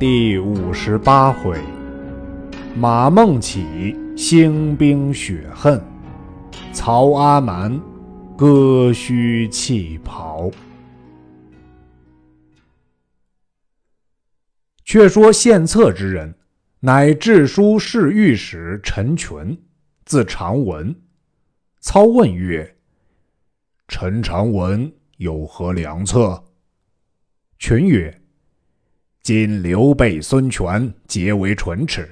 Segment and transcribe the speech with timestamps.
[0.00, 1.60] 第五十八回，
[2.74, 5.78] 马孟起兴兵雪恨，
[6.72, 7.78] 曹阿瞒
[8.34, 10.50] 割须弃袍。
[14.86, 16.34] 却说献策之人，
[16.80, 19.62] 乃治书侍御史陈群，
[20.06, 20.98] 字长文。
[21.80, 22.74] 操问曰
[23.86, 26.42] ：“陈长文有何良策？”
[27.60, 28.18] 群曰
[29.22, 32.08] ：“今刘备、孙权结为唇齿，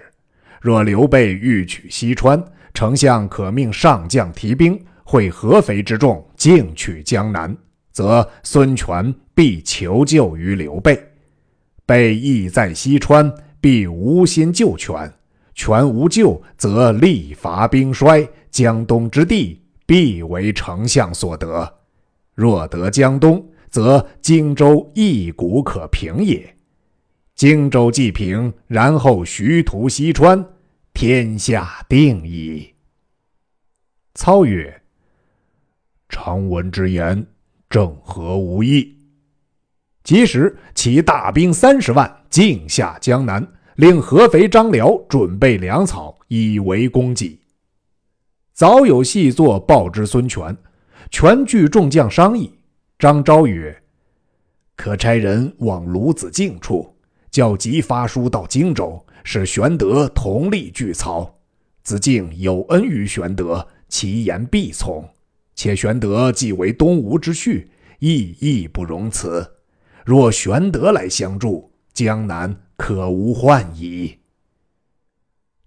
[0.60, 2.42] 若刘备欲取西川，
[2.74, 7.56] 丞相可命上将提兵，会合肥之众，进取江南，
[7.92, 11.02] 则孙权必求救于刘备。
[11.86, 15.12] 备意在西川，必无心救权。
[15.54, 21.70] 权无救，则力乏兵衰。”江东之地必为丞相所得，
[22.34, 26.54] 若得江东，则荆州一鼓可平也。
[27.38, 30.44] 荆州既平，然后徐图西川，
[30.92, 32.74] 天下定矣。
[34.14, 34.82] 操曰
[36.10, 37.24] ：“常闻之言，
[37.70, 38.98] 正合吾意。”
[40.02, 47.40] 即时起大兵三十万，进下江南，令合肥张辽准备粮草，以为供给。
[48.52, 50.56] 早有细作报之孙权，
[51.08, 52.52] 权聚众将商议。
[52.98, 53.80] 张昭曰
[54.74, 56.96] ：“可差人往鲁子敬处，
[57.30, 61.38] 叫急发书到荆州，使玄德同力拒曹。
[61.82, 65.08] 子敬有恩于玄德，其言必从。
[65.54, 67.66] 且玄德既为东吴之婿，
[67.98, 69.48] 亦义不容辞。
[70.04, 74.18] 若玄德来相助，江南可无患矣。”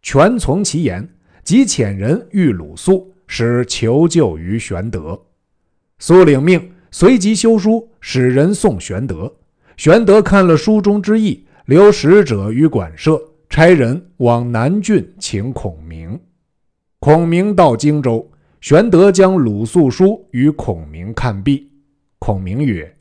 [0.02, 1.10] 权从其言。
[1.44, 5.20] 即遣人遇鲁肃，使求救于玄德。
[5.98, 9.38] 苏领命，随即修书，使人送玄德。
[9.76, 16.20] 玄德看了书中之意，留使者于馆舍，差人往南郡请孔明。
[17.00, 18.30] 孔明到荆州，
[18.60, 21.72] 玄德将鲁肃书与孔明看毕。
[22.20, 22.96] 孔明曰：“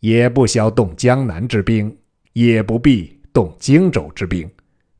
[0.00, 1.96] 也不消动江南之兵，
[2.32, 4.50] 也不必动荆州之兵，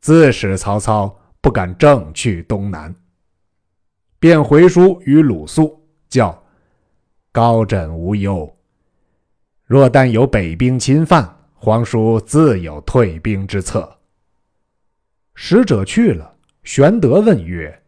[0.01, 2.95] 自使曹操。”不敢正去东南，
[4.19, 6.39] 便回书与鲁肃，叫
[7.33, 8.55] 高枕无忧。
[9.65, 13.99] 若但有北兵侵犯，皇叔自有退兵之策。
[15.35, 16.35] 使者去了，
[16.65, 17.83] 玄德问曰：“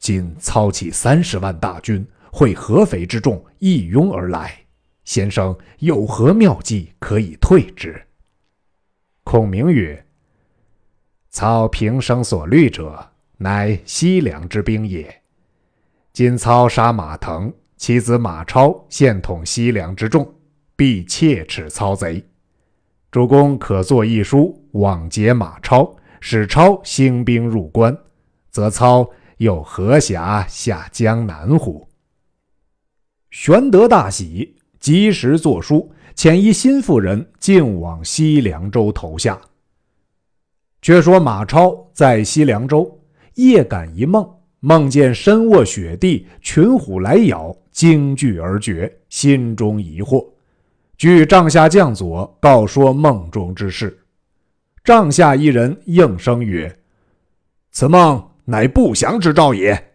[0.00, 4.58] 今操起三十万大军，会合肥之众，一拥而来，
[5.04, 8.06] 先生有何妙计可以退之？”
[9.22, 10.02] 孔明曰。
[11.28, 15.22] 操平生所虑者，乃西凉之兵也。
[16.14, 20.34] 今操杀马腾，其子马超现统西凉之众，
[20.74, 22.26] 必切齿操贼。
[23.10, 27.96] 主公可作一书，往结马超，使超兴兵入关，
[28.50, 29.08] 则操
[29.38, 31.88] 又何暇下江南乎？
[33.30, 39.40] 玄德大喜，及时作书，遣一心腹人径往西凉州投下。
[40.82, 43.00] 却说马超在西凉州，
[43.36, 44.28] 夜感一梦，
[44.60, 50.26] 梦见身卧雪地，群虎来咬，惊惧而绝，心中疑惑，
[50.98, 53.96] 据帐下将佐告说梦中之事。
[54.82, 56.76] 帐下一人应声曰
[57.70, 59.92] ：“此梦乃不祥之兆也。”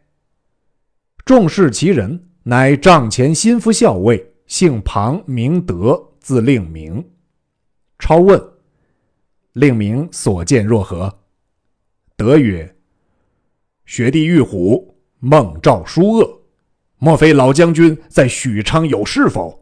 [1.25, 7.06] 众视其人，乃帐前心腹校尉，姓庞，名德，字令明。
[8.00, 8.42] 超问。
[9.53, 11.19] 令明所见若何？
[12.16, 12.75] 德曰
[13.86, 16.42] ：“雪地遇虎，梦兆殊恶。
[16.97, 19.59] 莫非老将军在许昌有事否？”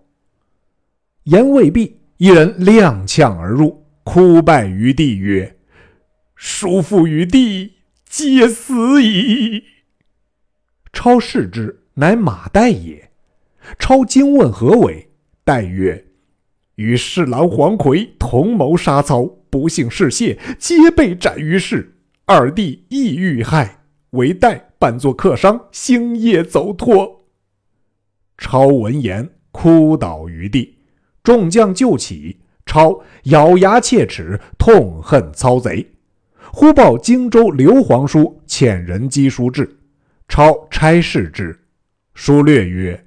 [1.26, 5.58] 言未毕，一人踉跄而入，哭拜于地曰
[6.36, 7.74] ：“叔父与弟
[8.06, 9.64] 皆死矣。”
[10.92, 13.12] 超视之，乃马岱也。
[13.78, 15.12] 超惊问何为，
[15.46, 16.08] 岱曰
[16.76, 21.98] ：“与侍郎黄奎同谋杀操。”不幸事泄，皆被斩于市。
[22.26, 27.26] 二弟亦遇害，唯待扮作客商，星夜走脱。
[28.38, 30.78] 超闻言，哭倒于地。
[31.24, 35.92] 众将救起，超咬牙切齿，痛恨操贼。
[36.52, 39.78] 忽报荆州刘皇叔遣人赍书至，
[40.28, 41.60] 超差事之。
[42.14, 43.06] 书略曰：“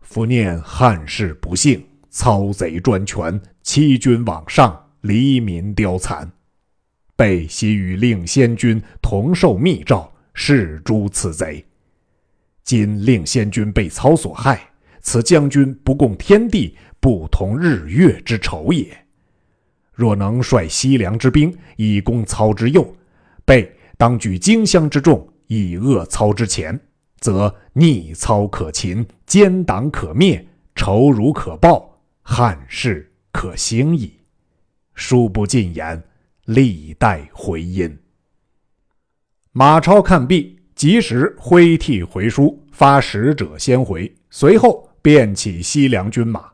[0.00, 6.30] 夫念汉室不幸，操贼专权，欺君罔上。”黎民凋残，
[7.16, 11.64] 备悉与令先君同受密诏，誓诛此贼。
[12.62, 14.69] 今令先君被操所害，
[15.00, 19.06] 此将军不共天地，不同日月之仇也。
[19.92, 22.94] 若能率西凉之兵以攻操之右，
[23.44, 26.78] 备当举荆襄之众以扼操之前，
[27.18, 34.12] 则逆操可擒，奸党可灭，仇辱可报，汉室可兴矣。
[34.94, 36.02] 书不尽言，
[36.44, 37.98] 历代回音。
[39.52, 44.14] 马超看毕，及时挥涕回书，发使者先回。
[44.30, 46.52] 随后便起西凉军马，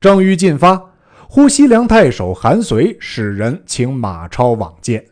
[0.00, 0.92] 正欲进发，
[1.28, 5.04] 呼西凉太守韩遂使人请马超往见。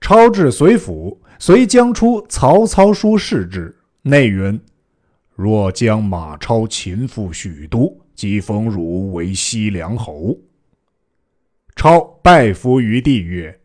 [0.00, 4.60] 超至随府，遂将出曹操书示之，内云
[5.34, 10.36] ：“若将马超擒赴许都，即封汝为西凉侯。”
[11.74, 13.60] 超拜伏于地曰：“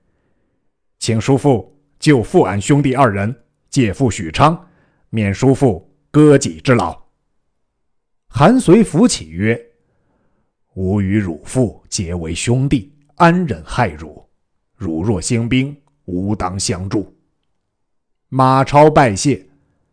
[0.99, 1.69] 请叔父。”
[1.99, 3.33] 救父俺兄弟二人，
[3.69, 4.67] 借父许昌，
[5.09, 7.02] 免叔父割己之劳。
[8.35, 9.55] 韩遂扶起曰
[10.73, 14.27] ：“吾与汝父结为兄弟，安忍害汝？
[14.75, 17.15] 汝若兴兵，吾当相助。”
[18.29, 19.45] 马超拜谢，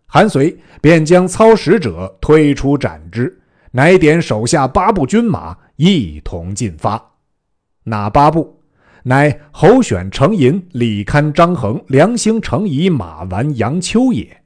[0.06, 3.38] 韩遂便将操使者推出斩之，
[3.72, 7.12] 乃点手下八部军马一同进发。
[7.84, 8.58] 哪八部？
[9.02, 14.39] 乃侯选、程银、李堪、张衡、梁兴、程颐、马玩、杨秋也。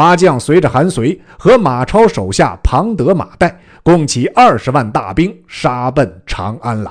[0.00, 6.90] 八将随着韩遂和马超手下庞德、马岱，共起二十万大兵，杀奔长安来。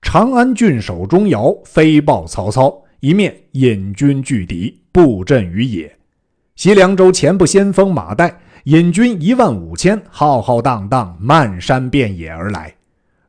[0.00, 5.94] 长安郡守钟繇飞报曹操，一面引军拒敌，布阵于野。
[6.56, 8.32] 西凉州前部先锋马岱
[8.64, 12.74] 引军一万五千，浩浩荡荡漫山遍野而来。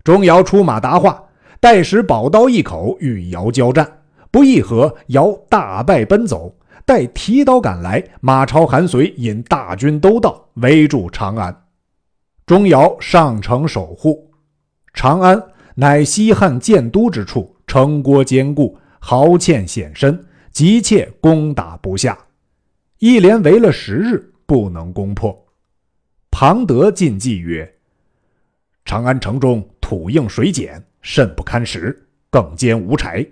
[0.05, 1.21] 钟繇出马答话。
[1.59, 3.85] 待使宝刀一口，与姚交战，
[4.31, 6.55] 不一合，姚大败奔走。
[6.85, 11.65] 待提刀赶来，马超、韩遂引大军都到，围住长安。
[12.45, 14.31] 钟繇上城守护。
[14.93, 15.41] 长安
[15.75, 22.17] 乃西汉建都之处，城郭坚固，壕堑险深，急切攻打不下。
[22.99, 25.45] 一连围了十日，不能攻破。
[26.29, 27.73] 庞德进计曰
[28.85, 33.27] ：“长安城中土硬水碱。”甚不堪食，更兼无柴。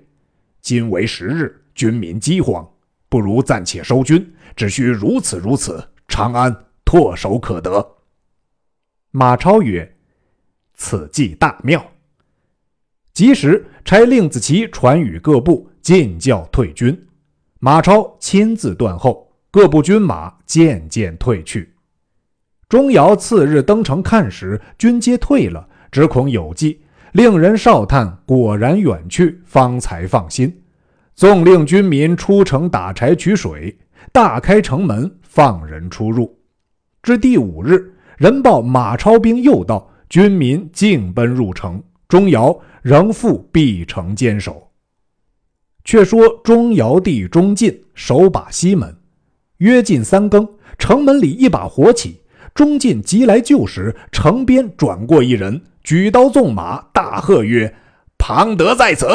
[0.59, 2.69] 今为十日，军民饥荒，
[3.11, 4.33] 不如暂且收军。
[4.55, 6.55] 只需如此如此，长安
[6.85, 7.97] 唾手可得。
[9.11, 9.97] 马超曰
[10.73, 11.91] ：“此计大妙。”
[13.13, 17.07] 及时差令子奇传与各部，进教退军。
[17.59, 21.73] 马超亲自断后，各部军马渐渐退去。
[22.69, 26.81] 钟繇次日登城看时，军皆退了，只恐有计。
[27.11, 30.60] 令人哨探，果然远去，方才放心。
[31.15, 33.77] 纵令军民出城打柴取水，
[34.11, 36.35] 大开城门，放人出入。
[37.03, 41.81] 至第五日，人报马超兵又到，军民尽奔入城。
[42.07, 44.69] 钟繇仍复闭城坚守。
[45.83, 48.95] 却说钟繇弟钟进守把西门，
[49.57, 50.47] 约近三更，
[50.77, 52.21] 城门里一把火起。
[52.53, 55.61] 钟进急来救时，城边转过一人。
[55.83, 57.73] 举刀纵马，大喝曰
[58.19, 59.07] ：“庞德在此！”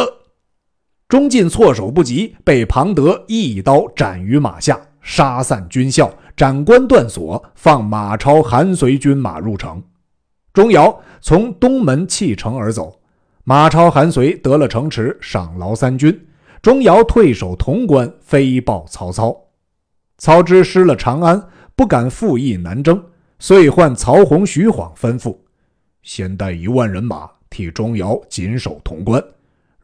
[1.08, 9.81] 钟进措手不及，被庞德一刀斩于马下，杀散军校，斩关断锁，放马超、韩遂军马入城。
[10.53, 12.98] 钟繇从东门弃城而走，
[13.44, 16.27] 马超、韩遂得了城池，赏劳三军。
[16.60, 19.36] 钟繇退守潼关，飞报曹操。
[20.19, 21.41] 曹植失了长安，
[21.77, 23.01] 不敢复议南征，
[23.39, 25.36] 遂唤曹洪、徐晃吩咐。
[26.03, 29.22] 先带一万人马替钟繇紧守潼关，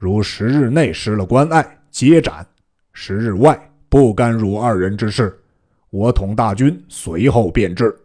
[0.03, 2.45] 如十日内失了关隘，皆斩；
[2.93, 3.57] 十日外
[3.89, 5.41] 不甘辱二人之事。
[5.91, 7.97] 我统大军随后便至。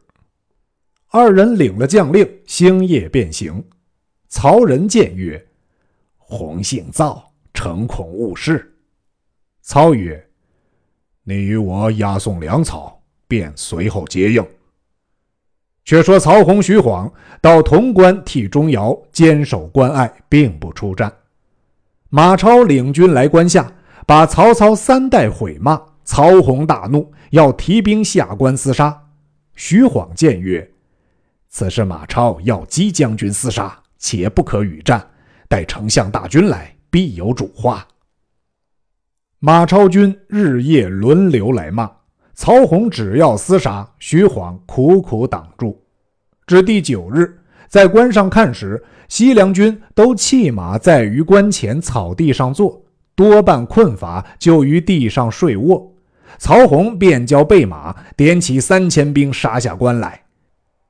[1.10, 3.64] 二人领了将令，星夜便行。
[4.28, 5.44] 曹仁见曰
[6.20, 8.78] ：“洪姓躁，诚恐误事。”
[9.64, 10.24] 操曰
[11.26, 14.46] ：“你与我押送粮草，便随后接应。”
[15.84, 17.12] 却说曹洪、徐晃
[17.42, 21.12] 到潼关替钟繇坚守关隘，并不出战。
[22.18, 23.72] 马超领军来关下，
[24.08, 25.80] 把曹操三代毁骂。
[26.04, 29.04] 曹洪大怒，要提兵下关厮杀。
[29.54, 30.68] 徐晃见曰
[31.48, 35.08] ：“此时马超要激将军厮杀，且不可与战。
[35.48, 37.88] 待丞相大军来，必有主话。”
[39.38, 41.88] 马超军日夜轮流来骂。
[42.34, 45.80] 曹洪只要厮杀，徐晃苦苦挡住。
[46.48, 52.84] 至第九日，在关上看时，西凉军都弃马在于关前草地上坐，
[53.16, 55.94] 多半困乏，就于地上睡卧。
[56.38, 60.24] 曹洪便叫备马，点起三千兵杀下关来。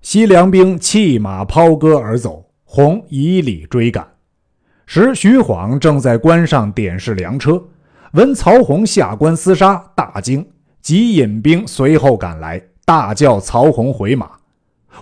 [0.01, 4.07] 西凉兵弃马抛戈而走，洪以礼追赶。
[4.85, 7.61] 时徐晃正在关上点视粮车，
[8.13, 10.47] 闻曹洪下关厮杀，大惊，
[10.81, 14.31] 即引兵随后赶来，大叫曹洪回马。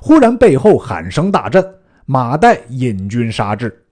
[0.01, 1.63] 忽然背后喊声大震，
[2.05, 3.83] 马岱引军杀至。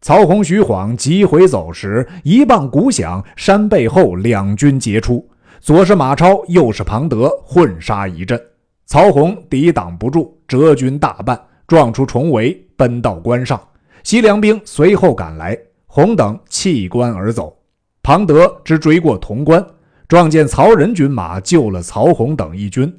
[0.00, 5.28] 曹洪、徐晃急回走时，一棒鼓响，山背后两军截出，
[5.60, 8.40] 左是马超，右是庞德，混杀一阵。
[8.86, 13.60] 曹洪抵挡不住，折军大半，撞出重围，奔到关上。
[14.02, 17.56] 西凉兵随后赶来，洪等弃关而走。
[18.02, 19.64] 庞德只追过潼关，
[20.08, 22.92] 撞见曹仁军马，救了曹洪等一军。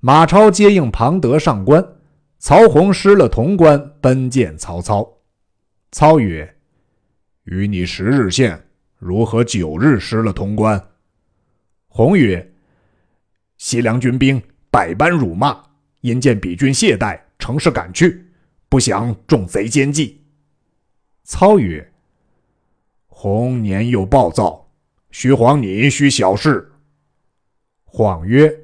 [0.00, 1.84] 马超接应庞德上关，
[2.38, 5.18] 曹洪失了潼关，奔见曹操。
[5.90, 6.56] 操曰
[7.44, 10.90] ：“与你十日线，如何九日失了潼关？”
[11.88, 12.52] 洪曰
[13.56, 14.40] ：“西凉军兵
[14.70, 15.60] 百般辱骂，
[16.02, 18.26] 因见彼军懈怠，乘势赶去，
[18.68, 20.22] 不想中贼奸计。”
[21.24, 21.90] 操曰
[23.08, 24.70] ：“洪年幼暴躁，
[25.10, 26.70] 徐晃你须小事。”
[27.84, 28.54] 晃曰：“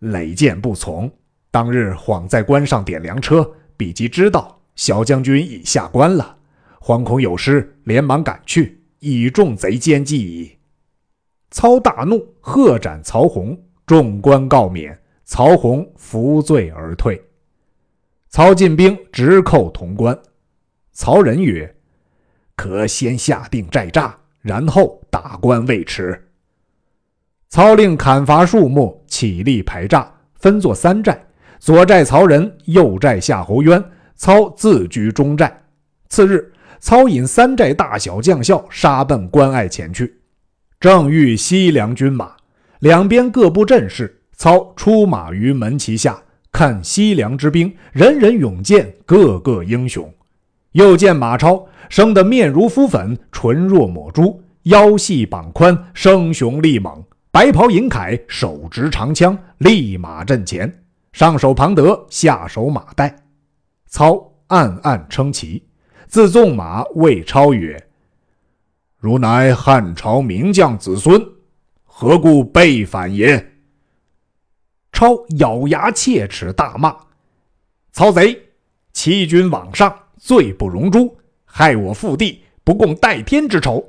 [0.00, 1.10] 累见不从。
[1.50, 6.38] 当日晃在关上点粮车，比即知道。”小将军已下关了，
[6.80, 10.56] 惶恐有失，连忙赶去，以中贼奸计矣。
[11.50, 17.22] 操大怒，喝斩曹洪，众官告免，曹洪服罪而退。
[18.30, 20.18] 操进兵直叩潼关。
[20.92, 21.76] 曹仁曰
[22.56, 26.30] ：“可先下定寨栅，然后打关未迟。”
[27.50, 31.26] 操令砍伐树木，起立排栅，分作三寨：
[31.60, 33.84] 左寨曹仁，右寨夏侯渊。
[34.16, 35.62] 操自居中寨。
[36.08, 40.14] 次日，操引三寨大小将校杀奔关隘前去，
[40.78, 42.32] 正遇西凉军马，
[42.80, 44.22] 两边各部阵势。
[44.36, 46.18] 操出马于门旗下，
[46.50, 50.10] 看西凉之兵，人人勇健，个个英雄。
[50.72, 60.79] 又见马超生得面如敷粉，唇若抹珠，腰细膀宽，生雄力猛，白袍银铠，手执长枪，立马阵前，
[61.12, 63.12] 上手庞德，下手马岱。
[63.86, 65.66] 操暗暗称奇，
[66.06, 67.88] 自纵马谓超曰
[68.96, 71.20] ：“汝乃汉朝名将子孙，
[71.84, 73.54] 何故背反也？”
[74.92, 76.96] 超咬牙切齿，大骂
[77.92, 78.40] ：“曹贼，
[78.92, 83.84] 欺君罔上，罪不容诛，害我父弟，不共戴天之仇，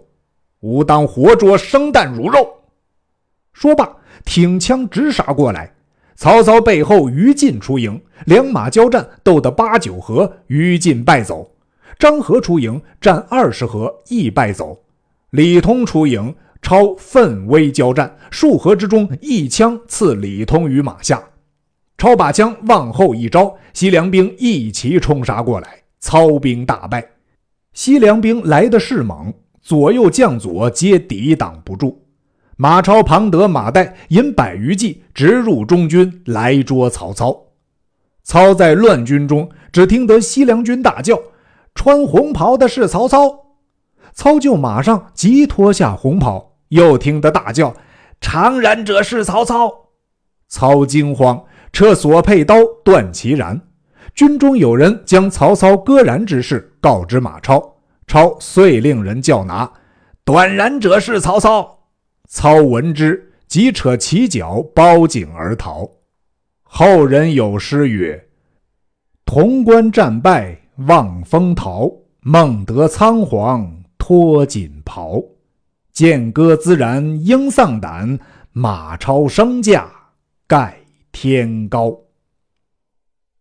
[0.62, 2.48] 吾当活捉生啖汝肉！”
[3.54, 5.75] 说罢，挺枪直杀过来。
[6.22, 11.56] 曹操背后，于禁出营，两马交战，斗得八九合，于禁败走。
[11.98, 14.84] 张合出营，战二十合，亦败走。
[15.32, 21.20] 李通出营，超奋威交战，数合之中，一枪刺李通于马下。
[21.98, 27.04] 超把枪往后一招，西凉兵一齐冲杀过来，操兵大败。
[27.74, 32.00] 西凉兵来的是猛，左右将佐皆抵挡不住。
[32.62, 37.36] 马超、庞德、马岱引百余骑直入中军来捉曹操。
[38.22, 41.20] 操在乱军中，只听得西凉军大叫
[41.74, 43.46] ：“穿红袍的是曹操！”
[44.13, 47.74] 操就马上急脱下红袍，又听得大叫
[48.22, 49.72] ：“长髯者是曹操！”
[50.48, 53.60] 操惊慌，撤所佩刀，断其髯。
[54.13, 59.72] 军中有人将曹操割髯之事告知马超，超遂令人叫拿
[60.24, 61.80] ：“短髯者是曹操！”
[62.33, 65.85] 操闻之，即扯其脚，包颈而逃。
[66.63, 68.29] 后人有诗曰
[69.27, 70.57] ：“潼关战败
[70.88, 75.21] 望风逃，孟德仓皇脱锦袍。
[75.91, 78.17] 剑戈自然应丧胆，
[78.53, 79.91] 马超升驾
[80.47, 80.79] 盖
[81.11, 81.93] 天高。”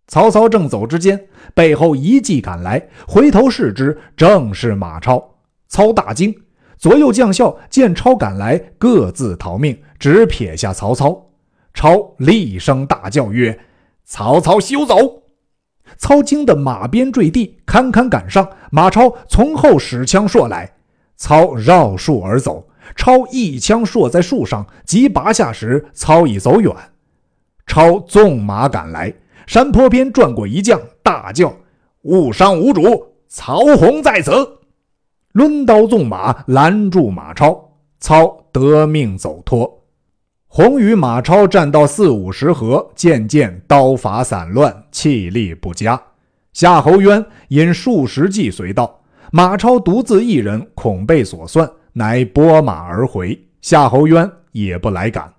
[0.09, 5.37] 曹操正走之间，背后一骑赶来，回头视之，正是马超。
[5.69, 6.35] 操大惊。
[6.81, 11.27] 左右将校见超赶来，各自逃命，只撇下曹操。
[11.75, 13.61] 超厉声大叫曰
[14.07, 14.97] ：“曹操休走！”
[15.99, 18.49] 操惊得马鞭坠地，堪堪赶上。
[18.71, 20.73] 马超从后使枪搠来，
[21.19, 22.67] 操绕树而走。
[22.97, 26.75] 超一枪搠在树上，即拔下时，操已走远。
[27.67, 29.13] 超纵马赶来，
[29.47, 31.55] 山坡边转过一将，大叫
[32.05, 33.17] ：“误伤无主！
[33.29, 34.33] 曹洪在此！”
[35.33, 39.85] 抡刀纵马拦住马超，操得命走脱。
[40.49, 46.03] 洪与马超战到四五十合，渐渐刀法散乱，气力不佳。
[46.53, 53.41] 夏侯渊引数十骑随到，马超独自一人，恐被所算，乃拨马而回。
[53.61, 55.33] 夏侯渊也不来赶。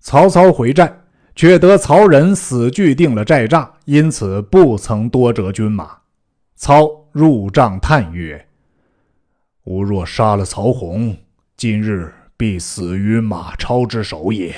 [0.00, 1.00] 曹操回寨，
[1.34, 5.96] 却得曹仁死拒定了寨栅，因此不曾多折军马。
[6.56, 7.00] 操。
[7.12, 8.46] 入帐叹曰
[9.64, 11.16] ：“吾若杀了曹洪，
[11.56, 14.54] 今日必死于马超之手也。”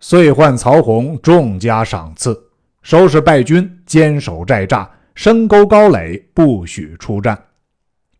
[0.00, 2.40] 遂唤曹洪重加赏赐，
[2.82, 7.36] 收拾败军，坚守寨栅，深沟高垒，不许出战。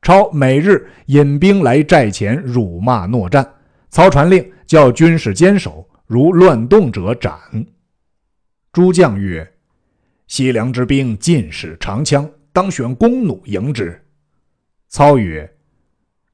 [0.02, 3.48] 超每日引兵来寨前辱骂诺战，
[3.90, 7.38] 曹传令叫军士坚守，如乱动者斩。
[8.72, 9.48] 诸将曰
[10.26, 14.00] ：“西凉之兵尽使长枪，当选弓弩迎之。”
[14.88, 15.48] 操曰：“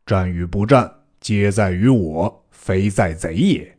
[0.07, 3.79] 战与不战，皆在于我，非在贼也。”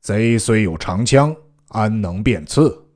[0.00, 1.34] 贼虽有长枪，
[1.68, 2.86] 安能便刺？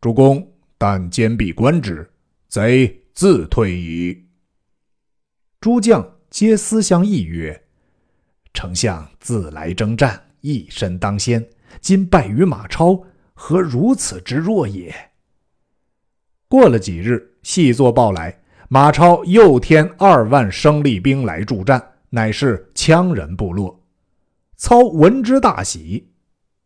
[0.00, 2.08] 主公但坚壁观之，
[2.48, 4.24] 贼自退矣。
[5.60, 7.64] 诸将皆思相议曰
[8.54, 11.44] ：“丞相自来征战，一身当先，
[11.80, 14.94] 今败于马超，何如此之弱也？”
[16.46, 18.43] 过了几日，细作报来，
[18.74, 23.80] 马超又添二万生力兵来助战，乃是羌人部落。
[24.56, 26.10] 操闻之大喜。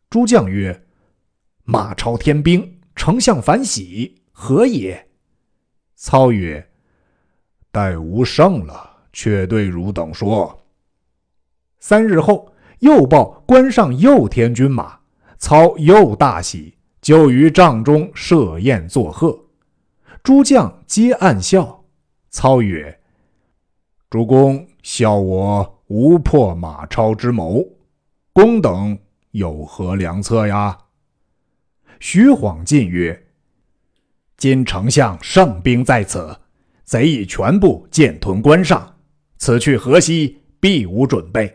[0.08, 0.86] 诸将曰
[1.64, 5.06] ：“马超添兵，丞相反喜，何也？”
[5.96, 6.66] 操曰
[7.70, 10.64] ：“待吾胜了，却对汝等说。”
[11.78, 14.98] 三日后，又报关上又添军马，
[15.36, 16.72] 操又大喜，
[17.02, 19.38] 就于帐中设宴作贺。
[20.22, 21.77] 诸将皆暗笑。
[22.38, 23.00] 操曰
[24.08, 27.66] ：“主公笑我无破马超之谋，
[28.32, 28.96] 公等。”
[29.32, 30.78] 有何良策呀？
[31.98, 33.26] 徐晃进曰
[34.38, 36.32] ：“今丞相胜兵在此，
[36.84, 38.94] 贼已全部建屯关上，
[39.38, 41.52] 此去河西必无准备。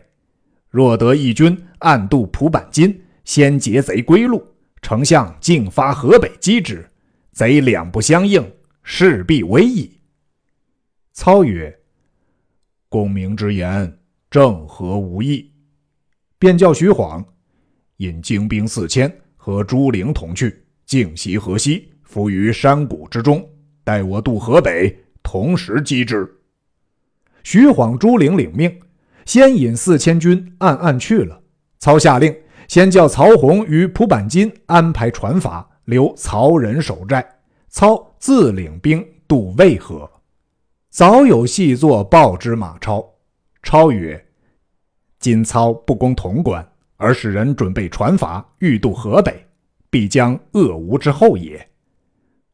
[0.68, 4.46] 若得义军暗渡蒲坂津，先劫贼归路，
[4.82, 6.86] 丞相竟发河北击之，
[7.32, 8.46] 贼两不相应，
[8.82, 9.90] 势必危矣。”
[11.14, 11.72] 操曰
[12.90, 15.48] ：“公明之言正合吾意。”
[16.38, 17.24] 便叫徐晃。
[17.98, 23.48] 引精兵四千和朱灵同去，径袭河西，伏于山谷之中，
[23.84, 26.28] 待我渡河北，同时击之。
[27.44, 28.76] 徐晃、朱灵领命，
[29.24, 31.40] 先引四千军暗暗去了。
[31.78, 32.34] 操下令，
[32.66, 37.24] 先叫曹洪与蒲坂金安排船筏，留曹仁守寨。
[37.68, 40.10] 操自领兵渡渭河。
[40.94, 43.04] 早有细作报之马超，
[43.64, 44.24] 超曰
[45.18, 49.44] ：“今操不攻潼关。”而使人准备船筏，欲渡河北，
[49.90, 51.68] 必将恶吴之后也。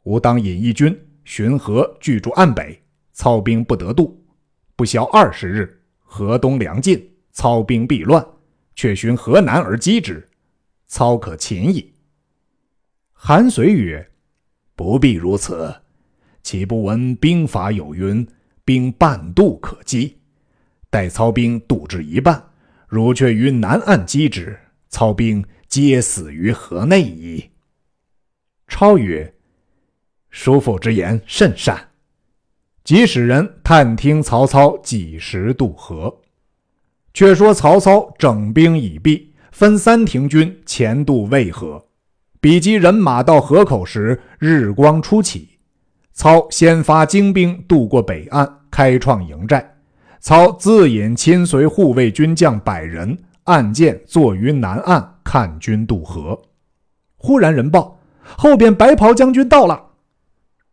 [0.05, 4.19] 吾当引一军巡河，拒住岸北，操兵不得渡。
[4.75, 8.27] 不消二十日，河东粮尽，操兵必乱。
[8.75, 10.27] 却寻河南而击之，
[10.87, 11.93] 操可擒矣。
[13.13, 14.11] 韩遂曰
[14.75, 15.83] ：“不必如此，
[16.43, 18.27] 岂不闻兵法有云
[18.65, 20.19] ：‘兵半渡可击’？
[20.91, 22.43] 待操兵渡至一半。”
[22.91, 27.51] 汝却于南岸击之，操兵皆死于河内矣。
[28.67, 29.33] 超曰
[30.31, 31.91] ：“叔父之言甚善。”
[32.83, 36.21] 即使人探听曹操几时渡河。
[37.15, 41.87] 却说曹操整兵已毕，分三亭军前渡渭河。
[42.41, 45.50] 比及人马到河口时，日光初起。
[46.13, 49.75] 操先发精兵渡过北岸，开创营寨。
[50.21, 56.39] 操自引亲随护卫军将百人，按箭坐于南岸看军渡河。
[57.17, 59.83] 忽然人报，后边白袍将军到了。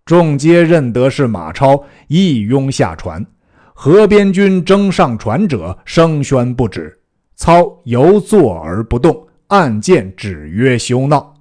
[0.06, 3.26] 众皆认得是马超，一拥下船。
[3.74, 7.00] 河边军争上船者声喧不止。
[7.36, 11.36] 操犹坐而不动，按箭指曰：“休闹！”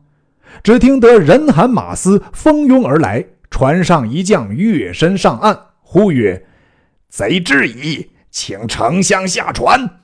[0.62, 3.24] 只听得人喊马嘶，蜂拥而来。
[3.58, 6.44] 船上一将跃身上岸，呼曰：
[7.08, 10.02] 贼至矣，请丞相下船。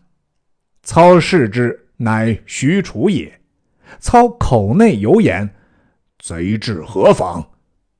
[0.83, 3.41] 操视之，乃许褚也。
[4.01, 5.51] 操口内有言
[6.19, 7.47] ：“贼至何方？”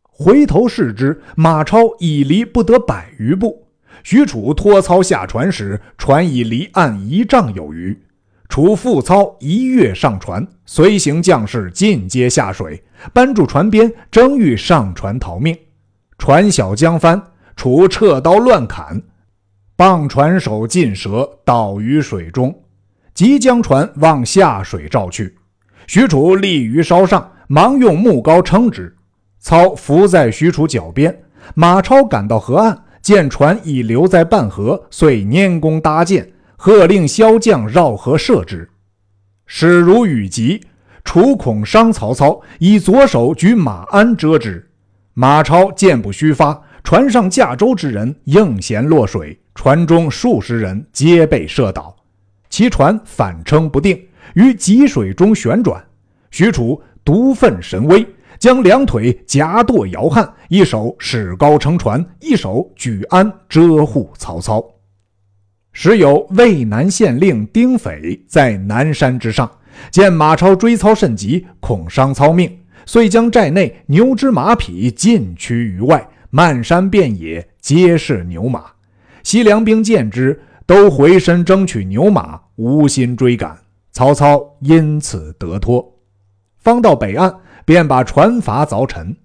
[0.01, 3.69] 回头视之，马超已离不得百余步。
[4.03, 8.03] 许褚拖操下船时，船已离岸一丈有余。
[8.53, 15.57] 楚复操一跃上船，随行将士尽皆下水，搬住船边，争欲上船逃命。
[16.19, 17.31] 船小将翻。
[17.57, 19.03] 楚撤刀乱砍，
[19.75, 22.55] 棒船手尽折，倒于水中。
[23.15, 25.35] 即将船往下水照去。
[25.87, 28.95] 许褚立于梢上，忙用木篙撑之。
[29.39, 31.23] 操伏在许褚脚边。
[31.55, 36.31] 马超赶到河岸，见船已留在半河，遂拈弓搭箭，
[36.65, 38.71] 喝令骁将绕河射之。
[39.47, 40.61] 始如雨急，
[41.03, 44.71] 楚恐伤曹操，以左手举马鞍遮之。
[45.13, 46.63] 马超箭不虚发。
[46.85, 51.97] 船上驾舟之人应弦落水，船中数十人皆被射倒，
[52.49, 54.01] 其船反撑不定，
[54.35, 55.85] 于急水中旋转。
[56.31, 58.07] 许褚独奋神威，
[58.39, 64.65] 将两腿夹舵摇撼，一手使高撑船，一手举鞍遮护曹操。
[65.73, 69.51] 时有渭南县令丁斐在南山之上，
[69.91, 78.65] 见马超追操甚急，恐伤操命，遂将寨内牛之马匹尽驱于外，漫山遍野皆是牛马。
[79.23, 83.59] 西凉兵见之，都回身争取牛马，无心追赶。
[83.93, 85.99] 曹操因此得脱。
[86.59, 89.17] 方到北岸，便把船筏凿沉。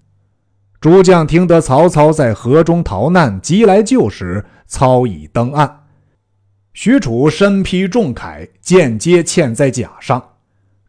[0.80, 5.77] 诸将听得曹操在河中逃难，急来救时，操已登岸。
[6.80, 10.36] 许褚身披重铠，剑皆嵌在甲上。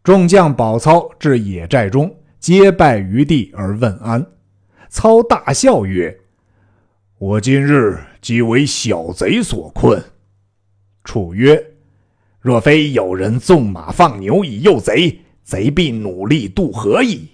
[0.04, 4.24] 众将保操至野寨中，皆拜于地而问安。
[4.88, 6.16] 操大笑曰
[7.18, 10.00] ：“我今日即为小贼所困。”
[11.02, 11.60] 楚曰
[12.38, 17.28] ：“若非有人纵马放牛以诱贼，贼必努力渡河矣。”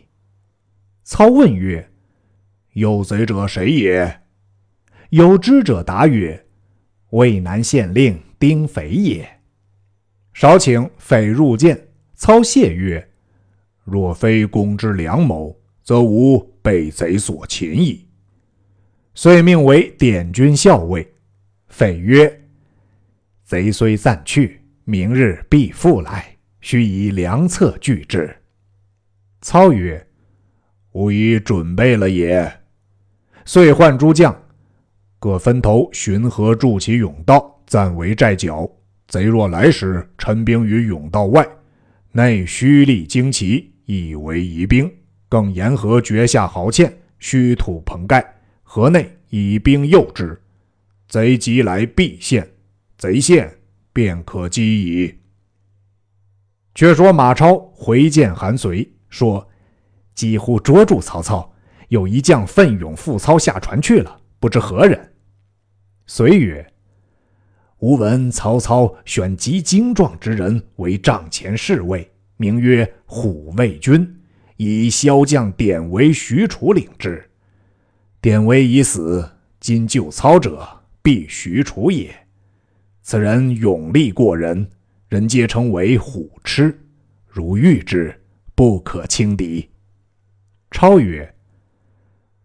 [1.04, 1.90] 操问曰
[2.72, 4.22] ：“诱贼者谁也？”
[5.10, 6.46] 有知者答曰
[7.12, 9.28] ：“渭南县令。”丁匪也。
[10.32, 13.08] 少顷，匪入见，操谢曰
[13.84, 18.06] ：“若非公之良谋，则吾被贼所擒矣。”
[19.14, 21.10] 遂命为点军校尉。
[21.68, 22.42] 匪曰
[23.44, 28.36] ：“贼虽暂去，明日必复来，须以良策拒之。”
[29.40, 30.06] 操曰
[30.92, 32.60] ：“吾已准备了也。”
[33.46, 34.38] 遂唤诸将，
[35.18, 37.55] 各分头巡河筑起甬道。
[37.66, 38.70] 暂为寨脚，
[39.08, 41.44] 贼若来时，陈兵于甬道外，
[42.12, 44.88] 内虚立旌旗，以为疑兵；
[45.28, 50.40] 更沿河掘下壕堑，虚土棚盖，河内以兵诱之。
[51.08, 52.48] 贼急来必陷，
[52.98, 53.52] 贼陷
[53.92, 55.14] 便可击矣。
[56.72, 59.48] 却说马超回见韩遂，说
[60.14, 61.52] ：“几乎捉住曹操，
[61.88, 65.14] 有一将奋勇赴操下船去了，不知何人。”
[66.06, 66.64] 遂曰。
[67.86, 74.12] 吾闻曹操选极精壮之人为帐前侍卫，名曰虎卫军，
[74.56, 77.30] 以骁将典韦、许褚领之。
[78.20, 80.66] 典韦已死，今救操者
[81.00, 82.12] 必许褚也。
[83.02, 84.68] 此人勇力过人，
[85.08, 86.76] 人皆称为虎痴。
[87.28, 88.20] 如遇之，
[88.56, 89.70] 不可轻敌。
[90.72, 91.32] 超曰：“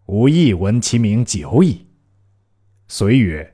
[0.06, 1.88] 吾亦闻其名久矣。”
[2.88, 3.51] 遂曰。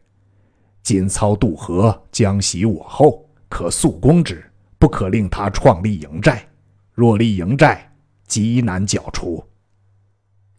[0.88, 4.41] 今操渡河，将袭我后，可速攻之，
[4.80, 6.41] 不可令他创立营寨。
[6.93, 7.93] 若立营寨，
[8.26, 9.45] 极难剿除。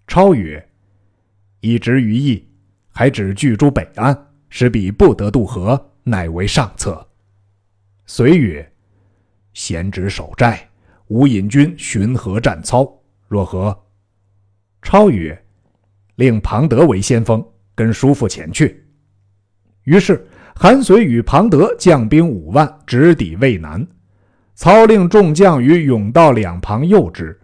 [0.07, 0.63] 超曰
[1.61, 2.47] ：“以直于义，
[2.91, 7.09] 还只据诸北岸，使彼不得渡河，乃为上策。”
[8.05, 8.71] 遂曰
[9.55, 10.69] ：“贤侄守寨，
[11.07, 12.87] 吾引军巡河战操，
[13.29, 13.75] 若何？”
[14.85, 15.43] 超曰
[16.17, 17.43] ：“令庞德为先锋，
[17.75, 18.85] 跟叔父前去。”
[19.89, 20.23] 于是，
[20.55, 23.87] 韩遂与庞德将兵五万，直抵渭南。
[24.55, 27.35] 操令众将于甬道两旁诱之。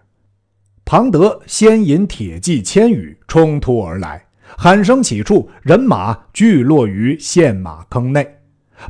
[0.85, 4.23] 庞德先引铁骑千余冲突而来，
[4.59, 8.29] 喊声起处，人马俱落于陷马坑内。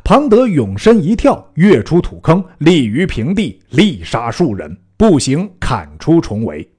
[0.03, 6.69] 庞德勇身一跳，跃出土坑，立于平地，力杀数人，步行砍出重围。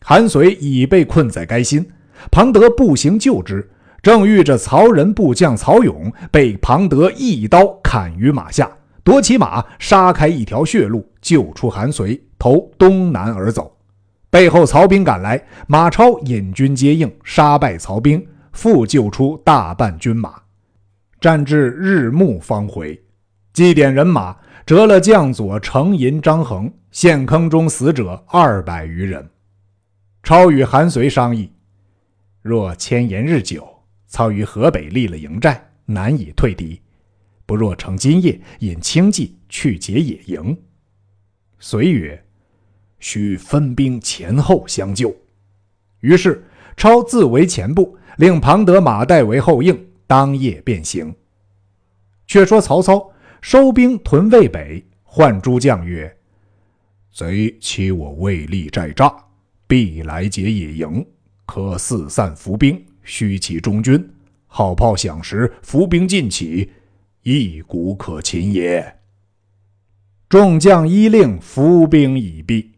[0.00, 1.88] 韩遂已被困在该心，
[2.32, 3.70] 庞德步行救之。
[4.04, 8.70] 正遇着曹仁部将曹勇被庞德一刀砍于马下，
[9.02, 13.78] 夺其马，杀开一条血路，救出韩遂，投东南而走。
[14.28, 20.34] 背后曹兵赶来，马超引军接应，杀败曹兵，复救出大半军马，
[21.18, 23.02] 战至日暮方回。
[23.54, 24.36] 祭点人马，
[24.66, 29.30] 折了将佐程银、张衡，陷坑中死者二百余人。
[30.22, 31.50] 超与韩遂商议，
[32.42, 33.66] 若千言日久。
[34.14, 36.80] 操于河北立了营寨，难以退敌。
[37.46, 40.56] 不若乘今夜引轻骑去劫野营。
[41.58, 42.24] 遂曰
[43.00, 45.12] ：“需分兵前后相救。”
[45.98, 46.44] 于是
[46.76, 51.12] 超自为前部，令庞德、马岱为后应，当夜便行。
[52.28, 56.16] 却说曹操收兵屯渭北，唤诸将曰
[57.12, 59.12] ：“贼欺我未立寨栅，
[59.66, 61.04] 必来劫野营，
[61.46, 64.10] 可四散伏兵。”虚起中军，
[64.46, 66.70] 号炮响时，伏兵尽起，
[67.22, 68.96] 一鼓可擒也。
[70.28, 72.72] 众将依令，伏兵已毕。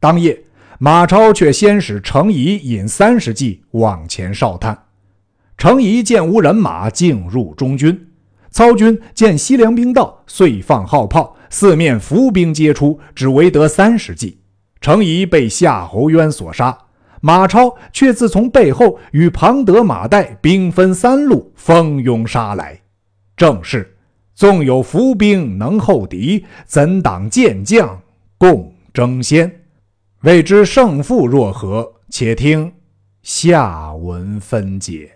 [0.00, 0.42] 当夜，
[0.78, 4.86] 马超却先使程颐引三十骑往前哨探。
[5.56, 8.08] 程颐见无人马，径入中军。
[8.50, 14.38] 操军见西凉兵到，遂放号炮，四面伏兵皆出，只围得三十骑。
[14.80, 16.76] 程颐被夏侯渊所杀，
[17.26, 22.80] 马超却自从背后与庞德、马岱兵分三路，蜂拥杀来。
[23.36, 23.96] 正是：
[24.32, 28.00] 纵有伏兵能后敌，怎挡健将
[28.38, 29.62] 共争先？
[30.20, 31.94] 未知胜负若何？
[32.10, 32.72] 且听
[33.22, 35.15] 下文分解。